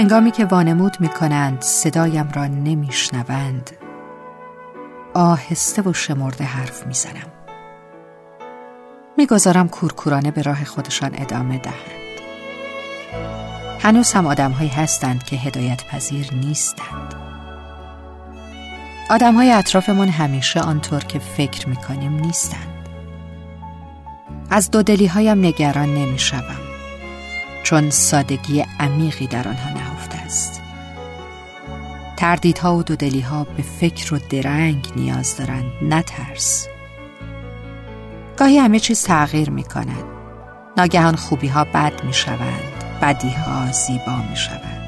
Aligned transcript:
هنگامی 0.00 0.30
که 0.30 0.44
وانمود 0.44 0.96
می 1.00 1.08
کنند 1.08 1.62
صدایم 1.62 2.30
را 2.34 2.46
نمیشنوند. 2.46 3.70
آهسته 5.14 5.82
و 5.82 5.92
شمرده 5.92 6.44
حرف 6.44 6.86
می‌زنم. 6.86 7.32
می‌گذارم 9.16 9.68
کورکورانه 9.68 10.30
به 10.30 10.42
راه 10.42 10.64
خودشان 10.64 11.10
ادامه 11.14 11.58
دهند. 11.58 12.20
هنوز 13.80 14.12
هم 14.12 14.26
آدم 14.26 14.50
هایی 14.50 14.70
هستند 14.70 15.24
که 15.24 15.36
هدایت 15.36 15.84
پذیر 15.84 16.34
نیستند. 16.34 17.14
آدم 19.10 19.34
های 19.34 19.52
اطرافمان 19.52 20.08
همیشه 20.08 20.60
آنطور 20.60 21.04
که 21.04 21.18
فکر 21.18 21.68
می‌کنیم 21.68 22.12
نیستند. 22.12 22.88
از 24.50 24.70
دودلی 24.70 25.06
هایم 25.06 25.46
نگران 25.46 25.94
نمی‌شوم 25.94 26.60
چون 27.62 27.90
سادگی 27.90 28.64
عمیقی 28.80 29.26
در 29.26 29.48
آنها 29.48 29.70
نهفته 29.70 29.89
است. 30.30 30.62
تردیدها 32.16 32.76
و 32.76 32.82
دودلی 32.82 33.20
ها 33.20 33.44
به 33.44 33.62
فکر 33.62 34.14
و 34.14 34.18
درنگ 34.30 34.92
نیاز 34.96 35.36
دارند 35.36 35.72
نه 35.82 36.02
ترس. 36.02 36.68
گاهی 38.36 38.58
همه 38.58 38.78
چیز 38.80 39.02
تغییر 39.02 39.50
می 39.50 39.64
کند 39.64 40.04
ناگهان 40.76 41.16
خوبی 41.16 41.48
ها 41.48 41.64
بد 41.64 42.04
می 42.04 42.14
شوند 42.14 42.84
بدی 43.02 43.30
ها 43.30 43.72
زیبا 43.72 44.16
می 44.30 44.36
شوند 44.36 44.80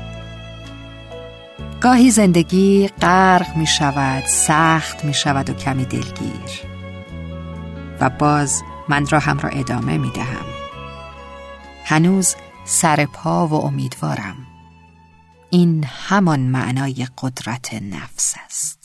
گاهی 1.80 2.10
زندگی 2.10 2.90
غرق 3.00 3.56
می 3.56 3.66
شود 3.66 4.24
سخت 4.26 5.04
می 5.04 5.14
شود 5.14 5.50
و 5.50 5.54
کمی 5.54 5.84
دلگیر. 5.84 6.62
و 8.00 8.10
باز 8.10 8.62
من 8.88 9.06
را 9.06 9.18
هم 9.18 9.38
را 9.38 9.48
ادامه 9.48 9.98
می 9.98 10.10
دهم 10.10 10.46
هنوز 11.84 12.36
سر 12.64 13.04
پا 13.04 13.46
و 13.46 13.54
امیدوارم. 13.54 14.51
این 15.54 15.84
همان 15.84 16.40
معنای 16.40 17.06
قدرت 17.18 17.74
نفس 17.74 18.34
است. 18.46 18.81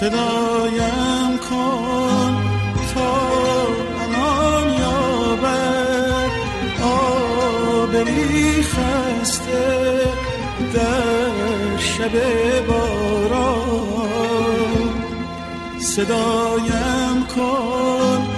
صدایم 0.00 1.38
کن 1.50 2.32
تا 2.94 3.12
امان 4.04 4.66
یابد. 4.80 6.30
آبری 6.82 8.62
خسته 8.62 10.00
در 10.74 11.78
شب 11.78 12.14
باران. 12.66 14.08
صدایم 15.78 17.26
کن 17.36 18.37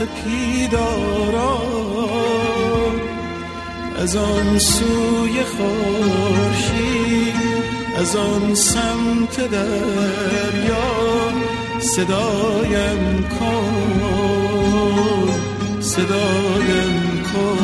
سپیداران 0.00 1.40
از 3.98 4.16
آن 4.16 4.58
سوی 4.58 5.42
خورشید 5.44 7.34
از 7.96 8.16
آن 8.16 8.54
سمت 8.54 9.50
دریا 9.50 11.32
صدایم 11.80 13.24
کن 13.40 14.00
صدایم 15.80 17.22
کن 17.32 17.58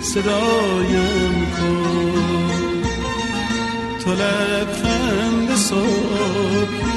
صدایم 0.00 1.46
کن. 1.58 2.82
تو 4.04 4.10
لبخند 4.10 5.56
صبحی 5.56 6.96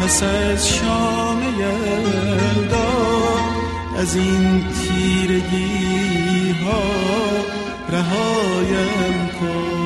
پس 0.00 0.22
از 0.22 0.68
شام 0.68 1.42
یلدا 1.42 2.88
از 3.98 4.16
این 4.16 4.64
تیرگی 4.64 6.52
ها 6.64 6.82
رهایم 7.88 9.28
کن. 9.40 9.78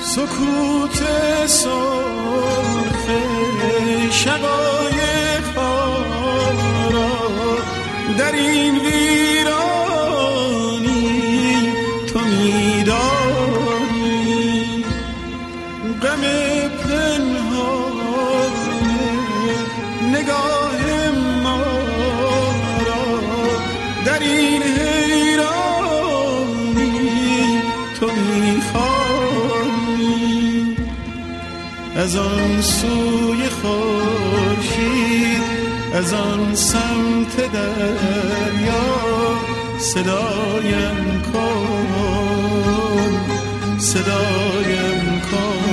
سکوت 0.00 1.00
سرخ 1.46 1.89
از 35.94 36.12
آن 36.12 36.54
سمت 36.54 37.52
دریا 37.52 38.86
صدایم 39.78 41.22
کن 41.32 41.86
صدایم 43.78 45.22
کن 45.30 45.70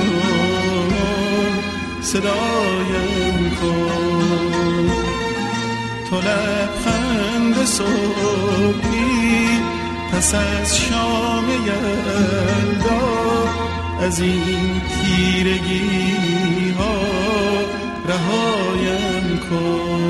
صدایم 2.02 3.50
کن. 3.60 4.90
تو 6.10 6.16
لبخند 6.16 7.64
صبحی 7.64 9.48
پس 10.12 10.34
از 10.34 10.78
شام 10.78 11.44
یلدا 11.50 13.08
از 14.00 14.20
این 14.20 14.80
تیرگی 14.80 16.70
ها 16.78 16.98
رهایم 18.08 19.38
کن. 19.50 20.07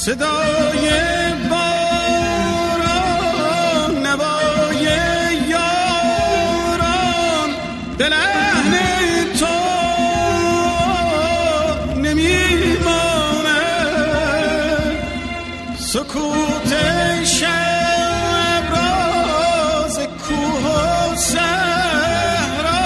صدای 0.00 0.86
باران 1.50 2.72
نوای 4.06 4.84
یاران 5.48 6.80
دل 7.98 8.12
اهل 8.12 8.72
تو 9.40 9.46
نمیماند 11.96 13.46
سکوت 15.78 16.72
شب 17.24 18.64
راز 18.70 19.98
کوه 19.98 20.64
و 21.12 21.16
صحرا 21.16 22.80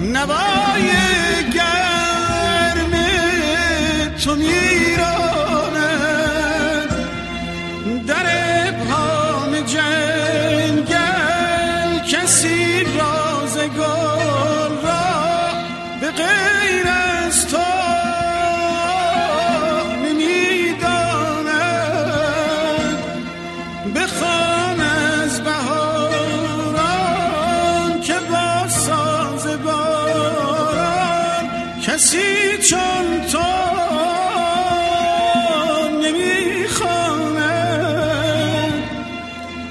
نوای 0.00 0.90
گرم 1.54 2.92
تو 4.24 4.34
می 4.34 4.73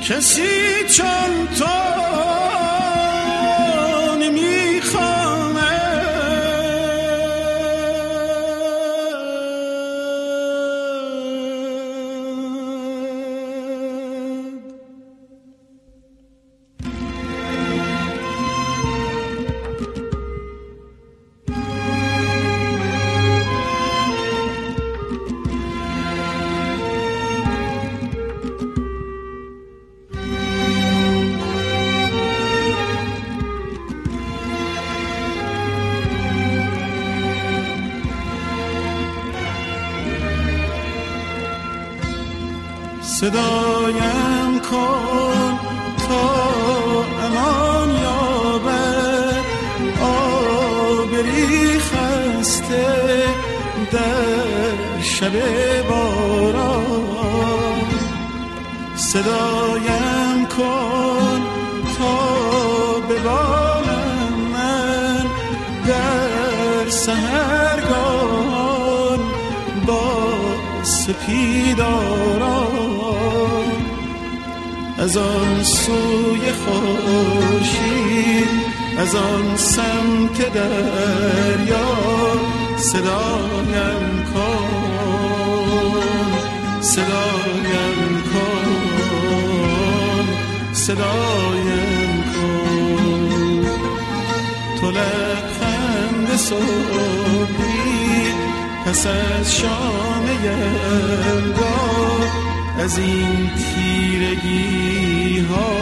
کسی 0.04 0.44
چون 0.96 1.48
تو 1.58 1.93
صدایم 43.04 44.60
کن 44.72 45.60
تا 46.08 46.26
امان 47.26 47.90
یابد 47.90 49.44
آبری 50.02 51.80
خسته 51.80 53.24
در 53.92 55.02
شب 55.02 55.36
باران. 55.90 57.88
صدایم 58.96 60.48
کن 60.58 61.42
تا 61.98 62.16
ببالم 63.10 64.34
من. 64.54 65.26
در 65.88 66.90
سهرگان 66.90 68.00
با 69.88 70.04
سپیداران 70.84 72.73
از 75.04 75.18
آن 75.18 75.64
سوی 75.64 76.52
خورشید 76.66 78.50
از 78.98 79.16
آن 79.16 79.58
سمت 79.58 80.54
دریا 80.54 81.96
صدایم 82.78 84.24
کن 84.34 84.72
صدایم 86.82 88.24
کن 88.34 88.74
صدایم 90.74 92.24
کن. 92.34 93.66
تو 94.82 94.92
لبخند 94.92 96.36
صبحی 96.36 97.84
پس 98.86 99.08
از 99.08 99.56
شام 99.56 100.26
یلدا 100.44 101.74
از 102.80 102.98
این 102.98 103.50
تیرگی 103.50 105.40
ها 105.40 105.78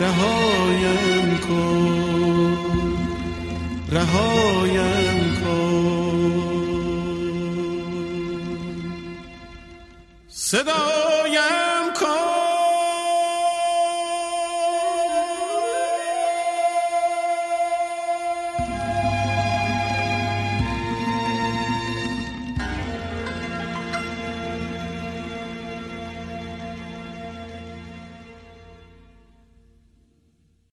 رهایم 0.00 1.38
کن. 1.38 2.58
رهایم 3.92 5.36
کن. 5.44 5.86
صدایم 10.28 11.75